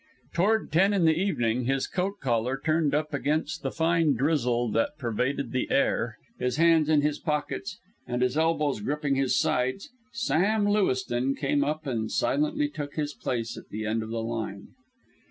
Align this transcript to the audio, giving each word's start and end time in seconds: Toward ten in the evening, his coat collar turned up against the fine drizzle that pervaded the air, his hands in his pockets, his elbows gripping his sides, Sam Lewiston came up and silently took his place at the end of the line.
Toward 0.33 0.71
ten 0.71 0.93
in 0.93 1.05
the 1.05 1.13
evening, 1.15 1.65
his 1.65 1.85
coat 1.85 2.19
collar 2.21 2.59
turned 2.59 2.95
up 2.95 3.13
against 3.13 3.61
the 3.61 3.69
fine 3.69 4.15
drizzle 4.15 4.67
that 4.71 4.97
pervaded 4.97 5.51
the 5.51 5.69
air, 5.69 6.17
his 6.39 6.57
hands 6.57 6.89
in 6.89 7.01
his 7.01 7.19
pockets, 7.19 7.77
his 8.07 8.35
elbows 8.35 8.81
gripping 8.81 9.13
his 9.13 9.39
sides, 9.39 9.89
Sam 10.11 10.67
Lewiston 10.67 11.35
came 11.35 11.63
up 11.63 11.85
and 11.85 12.09
silently 12.11 12.67
took 12.67 12.95
his 12.95 13.13
place 13.13 13.55
at 13.59 13.69
the 13.69 13.85
end 13.85 14.01
of 14.01 14.09
the 14.09 14.23
line. 14.23 14.69